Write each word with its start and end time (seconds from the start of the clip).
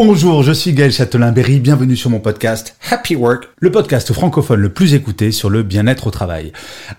Bonjour, 0.00 0.44
je 0.44 0.52
suis 0.52 0.74
Gaël 0.74 0.92
Châtelain-Berry, 0.92 1.58
bienvenue 1.58 1.96
sur 1.96 2.08
mon 2.08 2.20
podcast 2.20 2.76
Happy 2.88 3.16
Work, 3.16 3.48
le 3.58 3.72
podcast 3.72 4.12
francophone 4.12 4.60
le 4.60 4.68
plus 4.68 4.94
écouté 4.94 5.32
sur 5.32 5.50
le 5.50 5.64
bien-être 5.64 6.06
au 6.06 6.12
travail. 6.12 6.52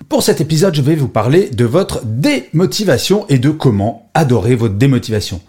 Pour 0.09 0.21
cet 0.21 0.41
épisode, 0.41 0.75
je 0.75 0.81
vais 0.81 0.95
vous 0.95 1.07
parler 1.07 1.49
de 1.49 1.63
votre 1.63 2.01
démotivation 2.03 3.25
et 3.29 3.39
de 3.39 3.51
comment 3.51 4.09
adorer 4.15 4.53
votre 4.55 4.75
démotivation. 4.75 5.39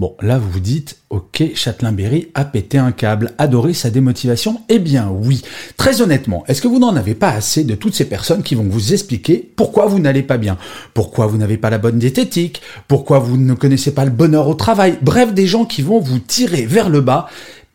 Bon, 0.00 0.16
là 0.22 0.38
vous 0.38 0.48
vous 0.48 0.60
dites, 0.60 0.96
ok, 1.10 1.54
Châtelain-Berry 1.54 2.28
a 2.32 2.46
pété 2.46 2.78
un 2.78 2.90
câble, 2.90 3.34
adoré 3.36 3.74
sa 3.74 3.90
démotivation? 3.90 4.62
Eh 4.70 4.78
bien 4.78 5.10
oui. 5.12 5.42
Très 5.76 6.00
honnêtement, 6.00 6.42
est-ce 6.48 6.62
que 6.62 6.68
vous 6.68 6.78
n'en 6.78 6.96
avez 6.96 7.14
pas 7.14 7.28
assez 7.28 7.64
de 7.64 7.74
toutes 7.74 7.94
ces 7.94 8.06
personnes 8.06 8.42
qui 8.42 8.54
vont 8.54 8.66
vous 8.66 8.94
expliquer 8.94 9.50
pourquoi 9.56 9.84
vous 9.84 9.98
n'allez 9.98 10.22
pas 10.22 10.38
bien, 10.38 10.56
pourquoi 10.94 11.26
vous 11.26 11.36
n'avez 11.36 11.58
pas 11.58 11.68
la 11.68 11.76
bonne 11.76 11.98
diététique, 11.98 12.62
pourquoi 12.88 13.18
vous 13.18 13.36
ne 13.36 13.52
connaissez 13.52 13.92
pas 13.92 14.06
le 14.06 14.10
bonheur 14.10 14.48
au 14.48 14.54
travail, 14.54 14.96
bref, 15.02 15.34
des 15.34 15.46
gens 15.46 15.66
qui 15.66 15.82
vont 15.82 16.00
vous 16.00 16.18
tirer 16.18 16.64
vers 16.64 16.88
le 16.88 17.02
bas 17.02 17.28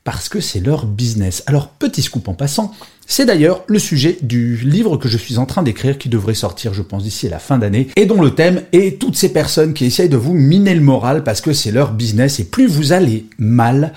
parce 0.06 0.30
que 0.30 0.40
c'est 0.40 0.62
leur 0.62 0.86
business. 0.86 1.44
Alors, 1.48 1.68
petit 1.68 2.04
scoop 2.04 2.30
en 2.30 2.36
passant, 2.36 2.72
c'est 3.08 3.26
d'ailleurs 3.26 3.64
le 3.68 3.80
sujet 3.80 4.18
du 4.22 4.56
livre 4.58 4.98
que 4.98 5.10
je 5.10 5.18
suis 5.18 5.40
en 5.40 5.48
train 5.48 5.64
d'écrire 5.64 5.98
qui 5.98 6.10
devrait 6.10 6.36
sortir, 6.36 6.74
je 6.74 6.84
pense, 6.84 7.04
d'ici 7.04 7.28
la 7.28 7.40
fin 7.40 7.58
d'année 7.58 7.90
et 7.96 8.06
dont 8.06 8.22
le 8.22 8.34
thème 8.34 8.62
est 8.72 9.02
toutes 9.02 9.18
ces 9.18 9.34
personnes 9.34 9.74
qui 9.74 9.84
essayent 9.84 10.08
de 10.08 10.16
vous 10.16 10.34
miner 10.34 10.76
le 10.76 10.82
moral 10.82 11.24
parce 11.24 11.42
que 11.42 11.54
c'est 11.54 11.72
leur 11.72 11.92
business 11.92 12.40
et 12.40 12.46
plus 12.46 12.68
vous 12.68 12.94
allez 12.94 13.26
mal, 13.40 13.94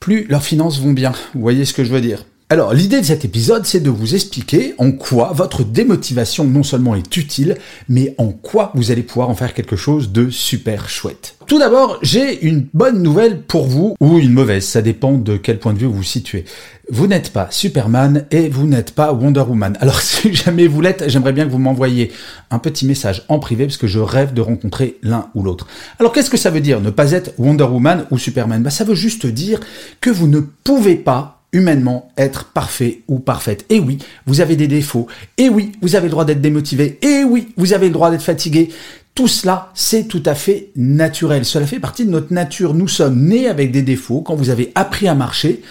plus 0.00 0.26
leurs 0.28 0.42
finances 0.42 0.80
vont 0.80 0.92
bien. 0.92 1.12
Vous 1.34 1.40
voyez 1.40 1.64
ce 1.64 1.74
que 1.74 1.84
je 1.84 1.92
veux 1.92 2.00
dire? 2.00 2.26
Alors, 2.52 2.74
l'idée 2.74 3.00
de 3.00 3.06
cet 3.06 3.24
épisode, 3.24 3.64
c'est 3.64 3.78
de 3.78 3.90
vous 3.90 4.16
expliquer 4.16 4.74
en 4.78 4.90
quoi 4.90 5.30
votre 5.32 5.62
démotivation 5.62 6.42
non 6.42 6.64
seulement 6.64 6.96
est 6.96 7.16
utile, 7.16 7.56
mais 7.88 8.12
en 8.18 8.32
quoi 8.32 8.72
vous 8.74 8.90
allez 8.90 9.04
pouvoir 9.04 9.30
en 9.30 9.36
faire 9.36 9.54
quelque 9.54 9.76
chose 9.76 10.10
de 10.10 10.30
super 10.30 10.88
chouette. 10.88 11.36
Tout 11.46 11.60
d'abord, 11.60 12.00
j'ai 12.02 12.44
une 12.44 12.66
bonne 12.74 13.04
nouvelle 13.04 13.42
pour 13.42 13.66
vous, 13.66 13.94
ou 14.00 14.18
une 14.18 14.32
mauvaise, 14.32 14.66
ça 14.66 14.82
dépend 14.82 15.12
de 15.12 15.36
quel 15.36 15.60
point 15.60 15.74
de 15.74 15.78
vue 15.78 15.86
vous 15.86 15.98
vous 15.98 16.02
situez. 16.02 16.44
Vous 16.90 17.06
n'êtes 17.06 17.32
pas 17.32 17.46
Superman 17.52 18.26
et 18.32 18.48
vous 18.48 18.66
n'êtes 18.66 18.96
pas 18.96 19.12
Wonder 19.12 19.42
Woman. 19.42 19.78
Alors 19.80 20.00
si 20.00 20.34
jamais 20.34 20.66
vous 20.66 20.80
l'êtes, 20.80 21.04
j'aimerais 21.06 21.32
bien 21.32 21.44
que 21.46 21.52
vous 21.52 21.58
m'envoyiez 21.58 22.10
un 22.50 22.58
petit 22.58 22.84
message 22.84 23.22
en 23.28 23.38
privé 23.38 23.66
parce 23.66 23.76
que 23.76 23.86
je 23.86 24.00
rêve 24.00 24.34
de 24.34 24.40
rencontrer 24.40 24.98
l'un 25.04 25.28
ou 25.36 25.44
l'autre. 25.44 25.68
Alors 26.00 26.10
qu'est-ce 26.12 26.30
que 26.30 26.36
ça 26.36 26.50
veut 26.50 26.60
dire 26.60 26.80
ne 26.80 26.90
pas 26.90 27.12
être 27.12 27.30
Wonder 27.38 27.62
Woman 27.62 28.06
ou 28.10 28.18
Superman? 28.18 28.64
Bah, 28.64 28.70
Ça 28.70 28.82
veut 28.82 28.96
juste 28.96 29.26
dire 29.26 29.60
que 30.00 30.10
vous 30.10 30.26
ne 30.26 30.40
pouvez 30.40 30.96
pas 30.96 31.39
humainement 31.52 32.10
être 32.16 32.46
parfait 32.46 33.02
ou 33.08 33.18
parfaite. 33.18 33.64
Et 33.70 33.80
oui, 33.80 33.98
vous 34.26 34.40
avez 34.40 34.56
des 34.56 34.68
défauts. 34.68 35.06
Et 35.36 35.48
oui, 35.48 35.72
vous 35.82 35.96
avez 35.96 36.06
le 36.06 36.10
droit 36.10 36.24
d'être 36.24 36.40
démotivé. 36.40 36.98
Et 37.02 37.24
oui, 37.24 37.48
vous 37.56 37.72
avez 37.72 37.86
le 37.88 37.92
droit 37.92 38.10
d'être 38.10 38.22
fatigué. 38.22 38.70
Tout 39.14 39.28
cela, 39.28 39.70
c'est 39.74 40.04
tout 40.04 40.22
à 40.26 40.34
fait 40.34 40.70
naturel. 40.76 41.44
Cela 41.44 41.66
fait 41.66 41.80
partie 41.80 42.06
de 42.06 42.10
notre 42.10 42.32
nature. 42.32 42.74
Nous 42.74 42.88
sommes 42.88 43.26
nés 43.26 43.48
avec 43.48 43.72
des 43.72 43.82
défauts. 43.82 44.20
Quand 44.20 44.36
vous 44.36 44.50
avez 44.50 44.70
appris 44.74 45.08
à 45.08 45.14
marcher, 45.14 45.62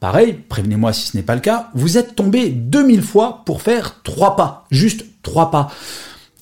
pareil, 0.00 0.34
prévenez-moi 0.48 0.92
si 0.92 1.08
ce 1.08 1.16
n'est 1.16 1.22
pas 1.22 1.34
le 1.34 1.40
cas, 1.40 1.70
vous 1.74 1.98
êtes 1.98 2.16
tombé 2.16 2.48
2000 2.48 3.02
fois 3.02 3.42
pour 3.46 3.62
faire 3.62 4.02
trois 4.02 4.36
pas. 4.36 4.66
Juste 4.70 5.04
trois 5.22 5.50
pas. 5.50 5.70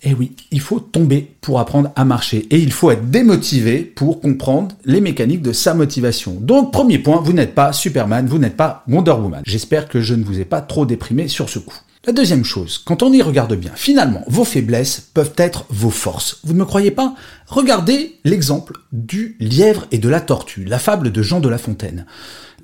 Eh 0.06 0.12
oui, 0.12 0.32
il 0.50 0.60
faut 0.60 0.80
tomber 0.80 1.34
pour 1.40 1.58
apprendre 1.58 1.90
à 1.96 2.04
marcher 2.04 2.46
et 2.50 2.58
il 2.58 2.72
faut 2.72 2.90
être 2.90 3.10
démotivé 3.10 3.78
pour 3.78 4.20
comprendre 4.20 4.76
les 4.84 5.00
mécaniques 5.00 5.40
de 5.40 5.52
sa 5.52 5.72
motivation. 5.72 6.36
Donc 6.38 6.72
premier 6.72 6.98
point, 6.98 7.22
vous 7.22 7.32
n'êtes 7.32 7.54
pas 7.54 7.72
Superman, 7.72 8.26
vous 8.26 8.38
n'êtes 8.38 8.56
pas 8.56 8.84
Wonder 8.86 9.12
Woman. 9.12 9.42
J'espère 9.46 9.88
que 9.88 10.02
je 10.02 10.14
ne 10.14 10.22
vous 10.22 10.38
ai 10.38 10.44
pas 10.44 10.60
trop 10.60 10.84
déprimé 10.84 11.26
sur 11.28 11.48
ce 11.48 11.58
coup. 11.58 11.78
La 12.06 12.12
deuxième 12.12 12.44
chose, 12.44 12.82
quand 12.84 13.02
on 13.02 13.14
y 13.14 13.22
regarde 13.22 13.54
bien, 13.54 13.70
finalement, 13.74 14.22
vos 14.26 14.44
faiblesses 14.44 15.08
peuvent 15.14 15.32
être 15.38 15.64
vos 15.70 15.88
forces. 15.88 16.40
Vous 16.44 16.52
ne 16.52 16.58
me 16.58 16.66
croyez 16.66 16.90
pas? 16.90 17.14
Regardez 17.46 18.16
l'exemple 18.24 18.74
du 18.92 19.36
lièvre 19.40 19.86
et 19.90 19.96
de 19.96 20.10
la 20.10 20.20
tortue, 20.20 20.66
la 20.66 20.78
fable 20.78 21.12
de 21.12 21.22
Jean 21.22 21.40
de 21.40 21.48
La 21.48 21.56
Fontaine. 21.56 22.04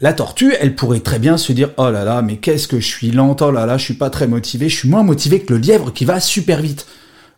La 0.03 0.12
tortue, 0.12 0.53
elle 0.61 0.75
pourrait 0.75 1.01
très 1.01 1.19
bien 1.19 1.39
se 1.39 1.53
dire 1.53 1.71
"Oh 1.78 1.91
là 1.91 2.05
là, 2.05 2.21
mais 2.21 2.37
qu'est-ce 2.37 2.69
que 2.69 2.81
je 2.81 2.87
suis 2.87 3.12
lente, 3.12 3.41
oh 3.41 3.51
là 3.51 3.65
là, 3.65 3.78
je 3.78 3.84
suis 3.84 3.95
pas 3.95 4.11
très 4.11 4.27
motivé, 4.27 4.69
je 4.69 4.77
suis 4.77 4.91
moins 4.91 5.05
motivé 5.05 5.41
que 5.41 5.55
le 5.55 5.59
lièvre 5.59 5.91
qui 5.91 6.05
va 6.05 6.21
super 6.21 6.61
vite." 6.61 6.87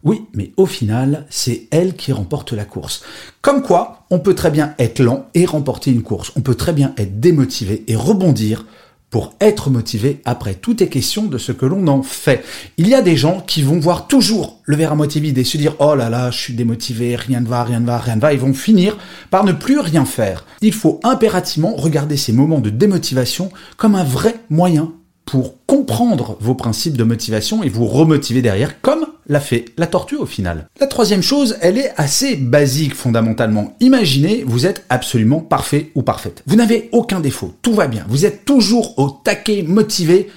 Oui, 0.05 0.27
mais 0.35 0.53
au 0.57 0.67
final, 0.67 1.27
c'est 1.31 1.69
elle 1.71 1.95
qui 1.95 2.13
remporte 2.13 2.53
la 2.53 2.65
course. 2.65 3.03
Comme 3.41 3.63
quoi, 3.63 4.05
on 4.11 4.19
peut 4.19 4.35
très 4.35 4.51
bien 4.51 4.75
être 4.79 5.01
lent 5.01 5.27
et 5.35 5.47
remporter 5.47 5.93
une 5.93 6.03
course. 6.03 6.33
On 6.35 6.41
peut 6.41 6.57
très 6.57 6.73
bien 6.73 6.93
être 6.97 7.21
démotivé 7.21 7.85
et 7.87 7.95
rebondir 7.95 8.65
pour 9.11 9.35
être 9.41 9.69
motivé 9.71 10.21
après. 10.25 10.55
Tout 10.55 10.83
est 10.83 10.89
question 10.89 11.25
de 11.25 11.37
ce 11.39 11.53
que 11.53 11.67
l'on 11.67 11.87
en 11.87 12.03
fait. 12.03 12.43
Il 12.79 12.89
y 12.89 12.95
a 12.95 13.03
des 13.03 13.17
gens 13.17 13.45
qui 13.47 13.63
vont 13.63 13.79
voir 13.79 14.09
toujours 14.09 14.61
le 14.65 14.75
verre 14.75 14.93
à 14.93 14.95
moitié 14.97 15.21
vide 15.21 15.37
et 15.39 15.45
se 15.45 15.59
dire 15.59 15.77
oh 15.81 15.95
là 15.95 16.09
là, 16.09 16.31
je 16.31 16.39
suis 16.39 16.55
démotivé, 16.55 17.15
rien 17.15 17.41
ne 17.41 17.47
va, 17.47 17.63
rien 17.63 17.79
ne 17.79 17.87
va, 17.87 17.99
rien 17.99 18.17
ne 18.17 18.21
va. 18.21 18.33
Ils 18.33 18.41
vont 18.41 18.55
finir 18.55 18.97
par 19.31 19.45
ne 19.45 19.53
plus 19.53 19.79
rien 19.79 20.07
faire. 20.07 20.47
Il 20.63 20.73
faut 20.73 20.99
impérativement 21.05 21.77
regarder 21.77 22.17
ces 22.17 22.33
moments 22.33 22.61
de 22.61 22.71
démotivation 22.71 23.53
comme 23.77 23.95
un 23.95 24.05
vrai 24.05 24.35
moyen 24.49 24.93
pour 25.27 25.65
comprendre 25.67 26.39
vos 26.41 26.55
principes 26.55 26.97
de 26.97 27.05
motivation 27.05 27.63
et 27.63 27.69
vous 27.69 27.87
remotiver 27.87 28.43
derrière, 28.43 28.81
comme 28.81 29.07
l'a 29.27 29.41
fait 29.41 29.67
la 29.77 29.87
tortue 29.87 30.17
au 30.17 30.27
final. 30.27 30.69
La 30.81 30.87
troisième 30.87 31.23
chose, 31.23 31.57
elle 31.61 31.79
est 31.79 31.93
assez 31.97 32.37
basique 32.37 32.95
fondamentalement. 32.95 33.75
Imaginez, 33.81 34.45
vous 34.47 34.67
êtes 34.67 34.85
absolument 34.89 35.41
parfait 35.41 35.91
ou 35.95 36.03
parfaite. 36.03 36.43
Vous 36.47 36.57
n'avez 36.57 36.89
aucun 36.93 37.21
défaut, 37.21 37.55
tout 37.63 37.75
va 37.75 37.87
bien, 37.87 38.05
vous 38.09 38.27
êtes 38.27 38.45
toujours 38.45 38.99
au 38.99 39.11
taquet 39.11 39.63
motivé 39.63 40.29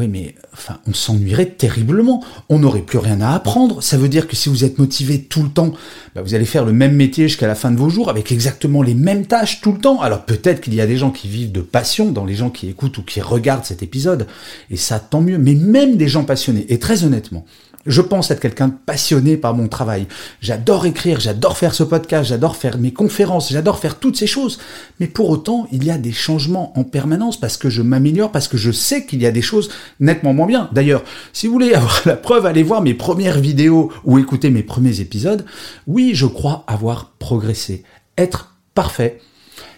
oui, 0.00 0.08
mais 0.08 0.34
enfin, 0.54 0.78
on 0.86 0.94
s'ennuierait 0.94 1.50
terriblement. 1.50 2.24
On 2.48 2.60
n'aurait 2.60 2.80
plus 2.80 2.96
rien 2.96 3.20
à 3.20 3.34
apprendre. 3.34 3.82
Ça 3.82 3.98
veut 3.98 4.08
dire 4.08 4.28
que 4.28 4.34
si 4.34 4.48
vous 4.48 4.64
êtes 4.64 4.78
motivé 4.78 5.20
tout 5.20 5.42
le 5.42 5.50
temps, 5.50 5.72
bah, 6.14 6.22
vous 6.22 6.34
allez 6.34 6.46
faire 6.46 6.64
le 6.64 6.72
même 6.72 6.94
métier 6.94 7.28
jusqu'à 7.28 7.46
la 7.46 7.54
fin 7.54 7.70
de 7.70 7.76
vos 7.76 7.90
jours 7.90 8.08
avec 8.08 8.32
exactement 8.32 8.82
les 8.82 8.94
mêmes 8.94 9.26
tâches 9.26 9.60
tout 9.60 9.72
le 9.72 9.78
temps. 9.78 10.00
Alors 10.00 10.24
peut-être 10.24 10.62
qu'il 10.62 10.74
y 10.74 10.80
a 10.80 10.86
des 10.86 10.96
gens 10.96 11.10
qui 11.10 11.28
vivent 11.28 11.52
de 11.52 11.60
passion 11.60 12.12
dans 12.12 12.24
les 12.24 12.34
gens 12.34 12.48
qui 12.48 12.68
écoutent 12.68 12.96
ou 12.96 13.02
qui 13.02 13.20
regardent 13.20 13.66
cet 13.66 13.82
épisode, 13.82 14.26
et 14.70 14.76
ça 14.76 15.00
tant 15.00 15.20
mieux. 15.20 15.36
Mais 15.36 15.54
même 15.54 15.96
des 15.96 16.08
gens 16.08 16.24
passionnés, 16.24 16.64
et 16.70 16.78
très 16.78 17.04
honnêtement, 17.04 17.44
je 17.86 18.02
pense 18.02 18.30
être 18.30 18.40
quelqu'un 18.40 18.68
de 18.68 18.74
passionné 18.84 19.36
par 19.36 19.54
mon 19.54 19.68
travail. 19.68 20.06
J'adore 20.40 20.86
écrire, 20.86 21.20
j'adore 21.20 21.56
faire 21.56 21.74
ce 21.74 21.82
podcast, 21.82 22.28
j'adore 22.28 22.56
faire 22.56 22.78
mes 22.78 22.92
conférences, 22.92 23.50
j'adore 23.50 23.78
faire 23.78 23.98
toutes 23.98 24.16
ces 24.16 24.26
choses. 24.26 24.58
Mais 24.98 25.06
pour 25.06 25.30
autant, 25.30 25.66
il 25.72 25.84
y 25.84 25.90
a 25.90 25.98
des 25.98 26.12
changements 26.12 26.78
en 26.78 26.84
permanence 26.84 27.40
parce 27.40 27.56
que 27.56 27.70
je 27.70 27.82
m'améliore, 27.82 28.32
parce 28.32 28.48
que 28.48 28.56
je 28.56 28.70
sais 28.70 29.06
qu'il 29.06 29.22
y 29.22 29.26
a 29.26 29.32
des 29.32 29.42
choses 29.42 29.70
nettement 29.98 30.34
moins 30.34 30.46
bien. 30.46 30.68
D'ailleurs, 30.72 31.02
si 31.32 31.46
vous 31.46 31.54
voulez 31.54 31.74
avoir 31.74 32.02
la 32.06 32.16
preuve, 32.16 32.46
allez 32.46 32.62
voir 32.62 32.82
mes 32.82 32.94
premières 32.94 33.38
vidéos 33.38 33.90
ou 34.04 34.18
écouter 34.18 34.50
mes 34.50 34.62
premiers 34.62 35.00
épisodes. 35.00 35.44
Oui, 35.86 36.12
je 36.14 36.26
crois 36.26 36.64
avoir 36.66 37.12
progressé. 37.18 37.84
Être 38.18 38.54
parfait, 38.74 39.20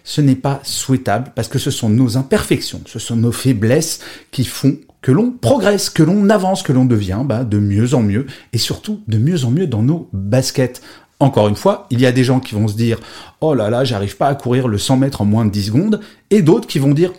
ce 0.04 0.20
n'est 0.20 0.34
pas 0.36 0.60
souhaitable 0.64 1.32
parce 1.34 1.48
que 1.48 1.58
ce 1.58 1.70
sont 1.70 1.88
nos 1.88 2.16
imperfections, 2.16 2.82
ce 2.86 2.98
sont 2.98 3.16
nos 3.16 3.32
faiblesses 3.32 4.00
qui 4.30 4.44
font 4.44 4.76
que 5.02 5.12
l'on 5.12 5.30
progresse, 5.30 5.90
que 5.90 6.02
l'on 6.02 6.30
avance, 6.30 6.62
que 6.62 6.72
l'on 6.72 6.84
devient 6.84 7.22
bah, 7.24 7.44
de 7.44 7.58
mieux 7.58 7.94
en 7.94 8.02
mieux, 8.02 8.26
et 8.52 8.58
surtout 8.58 9.02
de 9.08 9.18
mieux 9.18 9.44
en 9.44 9.50
mieux 9.50 9.66
dans 9.66 9.82
nos 9.82 10.08
baskets. 10.12 10.80
Encore 11.20 11.48
une 11.48 11.56
fois, 11.56 11.86
il 11.90 12.00
y 12.00 12.06
a 12.06 12.12
des 12.12 12.24
gens 12.24 12.40
qui 12.40 12.54
vont 12.54 12.68
se 12.68 12.76
dire 12.76 12.98
Oh 13.40 13.54
là 13.54 13.68
là, 13.68 13.84
j'arrive 13.84 14.16
pas 14.16 14.28
à 14.28 14.34
courir 14.34 14.68
le 14.68 14.78
100 14.78 14.96
mètres 14.96 15.20
en 15.20 15.24
moins 15.24 15.44
de 15.44 15.50
10 15.50 15.66
secondes, 15.66 16.00
et 16.30 16.42
d'autres 16.42 16.66
qui 16.66 16.78
vont 16.78 16.94
dire 16.94 17.12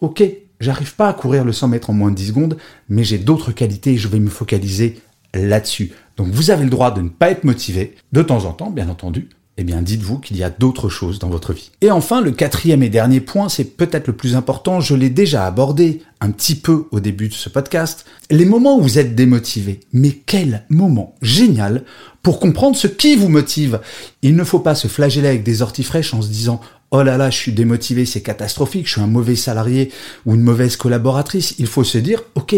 Ok, 0.00 0.22
j'arrive 0.60 0.94
pas 0.94 1.08
à 1.08 1.12
courir 1.12 1.44
le 1.44 1.52
100 1.52 1.68
mètres 1.68 1.90
en 1.90 1.94
moins 1.94 2.10
de 2.10 2.16
10 2.16 2.28
secondes, 2.28 2.56
mais 2.88 3.04
j'ai 3.04 3.18
d'autres 3.18 3.52
qualités 3.52 3.92
et 3.92 3.98
je 3.98 4.08
vais 4.08 4.20
me 4.20 4.30
focaliser 4.30 5.00
là-dessus. 5.34 5.92
Donc 6.16 6.28
vous 6.28 6.50
avez 6.50 6.64
le 6.64 6.70
droit 6.70 6.90
de 6.90 7.00
ne 7.00 7.08
pas 7.08 7.30
être 7.30 7.44
motivé, 7.44 7.96
de 8.12 8.22
temps 8.22 8.44
en 8.44 8.52
temps, 8.52 8.70
bien 8.70 8.88
entendu, 8.88 9.28
eh 9.56 9.64
bien 9.64 9.82
dites-vous 9.82 10.18
qu'il 10.18 10.36
y 10.36 10.42
a 10.42 10.50
d'autres 10.50 10.88
choses 10.88 11.18
dans 11.18 11.28
votre 11.28 11.52
vie. 11.52 11.70
Et 11.80 11.90
enfin, 11.90 12.20
le 12.20 12.30
quatrième 12.30 12.82
et 12.82 12.88
dernier 12.88 13.20
point, 13.20 13.48
c'est 13.48 13.64
peut-être 13.76 14.06
le 14.06 14.16
plus 14.16 14.34
important, 14.34 14.80
je 14.80 14.94
l'ai 14.94 15.10
déjà 15.10 15.46
abordé 15.46 16.02
un 16.20 16.30
petit 16.30 16.54
peu 16.54 16.86
au 16.92 17.00
début 17.00 17.28
de 17.28 17.34
ce 17.34 17.48
podcast, 17.48 18.06
les 18.30 18.44
moments 18.44 18.78
où 18.78 18.82
vous 18.82 18.98
êtes 18.98 19.14
démotivé. 19.14 19.80
Mais 19.92 20.12
quel 20.12 20.64
moment 20.70 21.14
génial 21.20 21.84
pour 22.22 22.40
comprendre 22.40 22.76
ce 22.76 22.86
qui 22.86 23.16
vous 23.16 23.28
motive. 23.28 23.80
Il 24.22 24.36
ne 24.36 24.44
faut 24.44 24.58
pas 24.58 24.74
se 24.74 24.88
flageller 24.88 25.28
avec 25.28 25.42
des 25.42 25.62
orties 25.62 25.84
fraîches 25.84 26.14
en 26.14 26.22
se 26.22 26.28
disant 26.28 26.60
Oh 26.90 27.02
là 27.02 27.16
là, 27.16 27.30
je 27.30 27.36
suis 27.36 27.52
démotivé, 27.52 28.04
c'est 28.04 28.20
catastrophique, 28.20 28.86
je 28.86 28.92
suis 28.92 29.00
un 29.00 29.06
mauvais 29.06 29.36
salarié 29.36 29.92
ou 30.26 30.34
une 30.34 30.42
mauvaise 30.42 30.76
collaboratrice. 30.76 31.54
Il 31.58 31.68
faut 31.68 31.84
se 31.84 31.98
dire, 31.98 32.22
ok, 32.34 32.56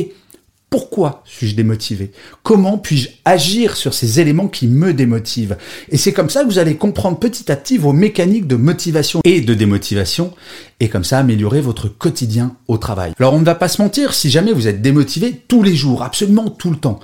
Pourquoi 0.72 1.22
suis-je 1.26 1.54
démotivé? 1.54 2.12
Comment 2.42 2.78
puis-je 2.78 3.10
agir 3.26 3.76
sur 3.76 3.92
ces 3.92 4.20
éléments 4.20 4.48
qui 4.48 4.68
me 4.68 4.94
démotivent? 4.94 5.58
Et 5.90 5.98
c'est 5.98 6.14
comme 6.14 6.30
ça 6.30 6.42
que 6.42 6.46
vous 6.46 6.58
allez 6.58 6.76
comprendre 6.76 7.18
petit 7.18 7.52
à 7.52 7.56
petit 7.56 7.76
vos 7.76 7.92
mécaniques 7.92 8.46
de 8.46 8.56
motivation 8.56 9.20
et 9.24 9.42
de 9.42 9.52
démotivation, 9.52 10.32
et 10.80 10.88
comme 10.88 11.04
ça 11.04 11.18
améliorer 11.18 11.60
votre 11.60 11.88
quotidien 11.88 12.56
au 12.68 12.78
travail. 12.78 13.12
Alors 13.18 13.34
on 13.34 13.40
ne 13.40 13.44
va 13.44 13.54
pas 13.54 13.68
se 13.68 13.82
mentir, 13.82 14.14
si 14.14 14.30
jamais 14.30 14.54
vous 14.54 14.66
êtes 14.66 14.80
démotivé 14.80 15.42
tous 15.46 15.62
les 15.62 15.76
jours, 15.76 16.02
absolument 16.02 16.48
tout 16.48 16.70
le 16.70 16.76
temps, 16.76 17.00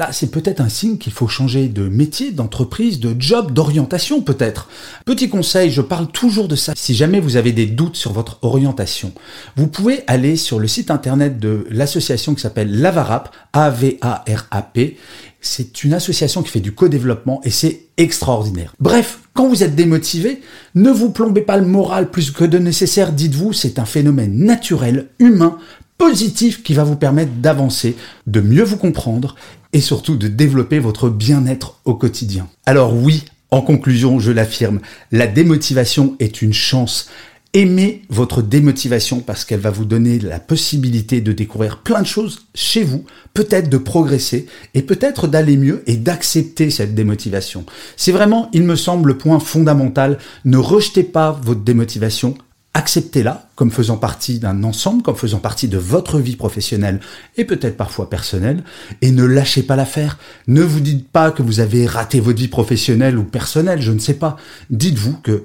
Là, 0.00 0.08
c'est 0.12 0.30
peut-être 0.30 0.62
un 0.62 0.70
signe 0.70 0.96
qu'il 0.96 1.12
faut 1.12 1.28
changer 1.28 1.68
de 1.68 1.86
métier, 1.86 2.32
d'entreprise, 2.32 3.00
de 3.00 3.14
job, 3.18 3.52
d'orientation 3.52 4.22
peut-être. 4.22 4.70
Petit 5.04 5.28
conseil, 5.28 5.70
je 5.70 5.82
parle 5.82 6.06
toujours 6.06 6.48
de 6.48 6.56
ça. 6.56 6.72
Si 6.74 6.94
jamais 6.94 7.20
vous 7.20 7.36
avez 7.36 7.52
des 7.52 7.66
doutes 7.66 7.96
sur 7.96 8.14
votre 8.14 8.38
orientation, 8.40 9.12
vous 9.56 9.66
pouvez 9.66 10.02
aller 10.06 10.36
sur 10.36 10.58
le 10.58 10.68
site 10.68 10.90
internet 10.90 11.38
de 11.38 11.66
l'association 11.68 12.34
qui 12.34 12.40
s'appelle 12.40 12.80
Lavarap, 12.80 13.28
A-V-A-R-A-P. 13.52 14.96
C'est 15.42 15.84
une 15.84 15.92
association 15.92 16.42
qui 16.42 16.50
fait 16.50 16.60
du 16.60 16.72
co-développement 16.72 17.42
et 17.44 17.50
c'est 17.50 17.88
extraordinaire. 17.98 18.74
Bref, 18.80 19.20
quand 19.34 19.48
vous 19.48 19.62
êtes 19.62 19.74
démotivé, 19.74 20.40
ne 20.74 20.90
vous 20.90 21.10
plombez 21.10 21.42
pas 21.42 21.58
le 21.58 21.66
moral 21.66 22.10
plus 22.10 22.30
que 22.30 22.44
de 22.44 22.58
nécessaire, 22.58 23.12
dites-vous, 23.12 23.52
c'est 23.52 23.78
un 23.78 23.84
phénomène 23.84 24.34
naturel, 24.34 25.08
humain, 25.18 25.58
positif 26.00 26.62
qui 26.62 26.72
va 26.72 26.82
vous 26.82 26.96
permettre 26.96 27.32
d'avancer, 27.42 27.94
de 28.26 28.40
mieux 28.40 28.64
vous 28.64 28.78
comprendre 28.78 29.36
et 29.74 29.82
surtout 29.82 30.16
de 30.16 30.28
développer 30.28 30.78
votre 30.78 31.10
bien-être 31.10 31.78
au 31.84 31.94
quotidien. 31.94 32.48
Alors 32.64 32.96
oui, 32.96 33.26
en 33.50 33.60
conclusion, 33.60 34.18
je 34.18 34.32
l'affirme, 34.32 34.80
la 35.12 35.26
démotivation 35.26 36.16
est 36.18 36.40
une 36.40 36.54
chance. 36.54 37.10
Aimez 37.52 38.00
votre 38.08 38.40
démotivation 38.40 39.20
parce 39.20 39.44
qu'elle 39.44 39.60
va 39.60 39.70
vous 39.70 39.84
donner 39.84 40.18
la 40.18 40.40
possibilité 40.40 41.20
de 41.20 41.32
découvrir 41.32 41.82
plein 41.82 42.00
de 42.00 42.06
choses 42.06 42.46
chez 42.54 42.82
vous, 42.82 43.04
peut-être 43.34 43.68
de 43.68 43.76
progresser 43.76 44.46
et 44.72 44.80
peut-être 44.80 45.26
d'aller 45.26 45.58
mieux 45.58 45.82
et 45.86 45.98
d'accepter 45.98 46.70
cette 46.70 46.94
démotivation. 46.94 47.66
C'est 47.98 48.12
vraiment, 48.12 48.48
il 48.54 48.62
me 48.62 48.76
semble, 48.76 49.08
le 49.08 49.18
point 49.18 49.38
fondamental. 49.38 50.16
Ne 50.46 50.56
rejetez 50.56 51.02
pas 51.02 51.38
votre 51.42 51.60
démotivation, 51.60 52.38
acceptez-la 52.74 53.48
comme 53.56 53.70
faisant 53.70 53.96
partie 53.96 54.38
d'un 54.38 54.62
ensemble, 54.64 55.02
comme 55.02 55.16
faisant 55.16 55.38
partie 55.38 55.68
de 55.68 55.78
votre 55.78 56.18
vie 56.18 56.36
professionnelle 56.36 57.00
et 57.36 57.44
peut-être 57.44 57.76
parfois 57.76 58.08
personnelle, 58.08 58.62
et 59.02 59.10
ne 59.10 59.24
lâchez 59.24 59.62
pas 59.62 59.76
l'affaire. 59.76 60.18
Ne 60.46 60.62
vous 60.62 60.80
dites 60.80 61.08
pas 61.08 61.30
que 61.30 61.42
vous 61.42 61.60
avez 61.60 61.86
raté 61.86 62.20
votre 62.20 62.38
vie 62.38 62.48
professionnelle 62.48 63.18
ou 63.18 63.24
personnelle, 63.24 63.82
je 63.82 63.92
ne 63.92 63.98
sais 63.98 64.14
pas. 64.14 64.36
Dites-vous 64.70 65.18
que 65.18 65.44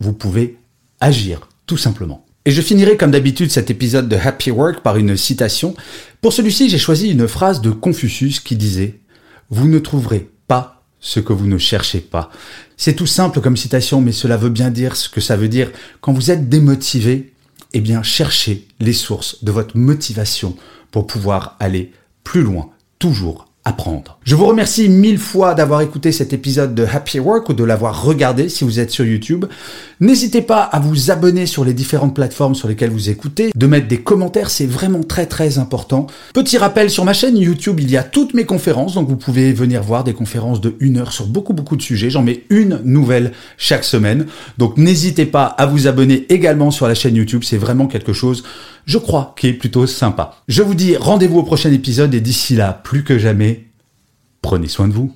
vous 0.00 0.12
pouvez 0.12 0.58
agir, 1.00 1.48
tout 1.66 1.76
simplement. 1.76 2.24
Et 2.46 2.52
je 2.52 2.62
finirai 2.62 2.96
comme 2.96 3.10
d'habitude 3.10 3.50
cet 3.50 3.70
épisode 3.70 4.08
de 4.08 4.16
Happy 4.16 4.50
Work 4.50 4.80
par 4.80 4.96
une 4.96 5.16
citation. 5.16 5.74
Pour 6.20 6.32
celui-ci, 6.32 6.68
j'ai 6.68 6.78
choisi 6.78 7.10
une 7.10 7.26
phrase 7.26 7.60
de 7.60 7.70
Confucius 7.70 8.40
qui 8.40 8.56
disait⁇ 8.56 8.86
Vous 9.50 9.68
ne 9.68 9.80
trouverez 9.80 10.30
ce 11.00 11.20
que 11.20 11.32
vous 11.32 11.46
ne 11.46 11.58
cherchez 11.58 12.00
pas. 12.00 12.30
C'est 12.76 12.94
tout 12.94 13.06
simple 13.06 13.40
comme 13.40 13.56
citation, 13.56 14.00
mais 14.00 14.12
cela 14.12 14.36
veut 14.36 14.50
bien 14.50 14.70
dire 14.70 14.96
ce 14.96 15.08
que 15.08 15.20
ça 15.20 15.36
veut 15.36 15.48
dire. 15.48 15.70
Quand 16.00 16.12
vous 16.12 16.30
êtes 16.30 16.48
démotivé, 16.48 17.32
eh 17.72 17.80
bien, 17.80 18.02
cherchez 18.02 18.66
les 18.80 18.92
sources 18.92 19.44
de 19.44 19.52
votre 19.52 19.76
motivation 19.76 20.56
pour 20.90 21.06
pouvoir 21.06 21.56
aller 21.60 21.92
plus 22.24 22.42
loin, 22.42 22.70
toujours 22.98 23.46
Je 24.22 24.34
vous 24.34 24.46
remercie 24.46 24.88
mille 24.88 25.18
fois 25.18 25.54
d'avoir 25.54 25.80
écouté 25.80 26.12
cet 26.12 26.32
épisode 26.32 26.74
de 26.74 26.84
Happy 26.84 27.18
Work 27.18 27.48
ou 27.48 27.52
de 27.52 27.64
l'avoir 27.64 28.04
regardé 28.04 28.48
si 28.48 28.64
vous 28.64 28.78
êtes 28.78 28.90
sur 28.90 29.04
YouTube. 29.04 29.44
N'hésitez 30.00 30.40
pas 30.40 30.62
à 30.62 30.78
vous 30.78 31.10
abonner 31.10 31.46
sur 31.46 31.64
les 31.64 31.74
différentes 31.74 32.14
plateformes 32.14 32.54
sur 32.54 32.68
lesquelles 32.68 32.90
vous 32.90 33.10
écoutez, 33.10 33.50
de 33.54 33.66
mettre 33.66 33.88
des 33.88 33.98
commentaires, 33.98 34.50
c'est 34.50 34.66
vraiment 34.66 35.02
très 35.02 35.26
très 35.26 35.58
important. 35.58 36.06
Petit 36.32 36.58
rappel 36.58 36.90
sur 36.90 37.04
ma 37.04 37.12
chaîne 37.12 37.36
YouTube, 37.36 37.80
il 37.80 37.90
y 37.90 37.96
a 37.96 38.02
toutes 38.02 38.34
mes 38.34 38.44
conférences, 38.44 38.94
donc 38.94 39.08
vous 39.08 39.16
pouvez 39.16 39.52
venir 39.52 39.82
voir 39.82 40.04
des 40.04 40.12
conférences 40.12 40.60
de 40.60 40.74
une 40.80 40.98
heure 40.98 41.12
sur 41.12 41.26
beaucoup 41.26 41.52
beaucoup 41.52 41.76
de 41.76 41.82
sujets. 41.82 42.10
J'en 42.10 42.22
mets 42.22 42.44
une 42.50 42.80
nouvelle 42.84 43.32
chaque 43.58 43.84
semaine. 43.84 44.26
Donc 44.58 44.76
n'hésitez 44.76 45.26
pas 45.26 45.44
à 45.44 45.66
vous 45.66 45.86
abonner 45.86 46.26
également 46.28 46.70
sur 46.70 46.86
la 46.86 46.94
chaîne 46.94 47.16
YouTube, 47.16 47.42
c'est 47.44 47.58
vraiment 47.58 47.86
quelque 47.86 48.12
chose 48.12 48.44
je 48.86 48.98
crois, 48.98 49.34
qui 49.36 49.48
est 49.48 49.52
plutôt 49.52 49.86
sympa. 49.86 50.36
Je 50.48 50.62
vous 50.62 50.74
dis 50.74 50.96
rendez-vous 50.96 51.40
au 51.40 51.42
prochain 51.42 51.72
épisode 51.72 52.14
et 52.14 52.20
d'ici 52.20 52.54
là, 52.54 52.72
plus 52.72 53.04
que 53.04 53.18
jamais, 53.18 53.66
prenez 54.40 54.68
soin 54.68 54.88
de 54.88 54.94
vous. 54.94 55.12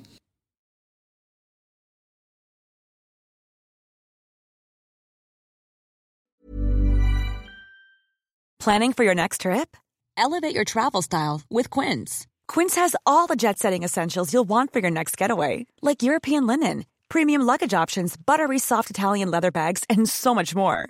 Planning 8.59 8.93
for 8.93 9.03
your 9.03 9.15
next 9.15 9.41
trip? 9.41 9.75
Elevate 10.15 10.53
your 10.53 10.63
travel 10.63 11.01
style 11.01 11.41
with 11.49 11.71
Quince. 11.71 12.27
Quince 12.47 12.75
has 12.75 12.95
all 13.07 13.25
the 13.25 13.35
jet-setting 13.35 13.81
essentials 13.81 14.31
you'll 14.31 14.47
want 14.47 14.71
for 14.71 14.79
your 14.79 14.91
next 14.91 15.17
getaway, 15.17 15.65
like 15.81 16.03
European 16.03 16.45
linen, 16.45 16.85
premium 17.09 17.41
luggage 17.41 17.73
options, 17.73 18.15
buttery 18.15 18.59
soft 18.59 18.91
Italian 18.91 19.31
leather 19.31 19.49
bags, 19.49 19.83
and 19.89 20.07
so 20.07 20.35
much 20.35 20.53
more 20.53 20.89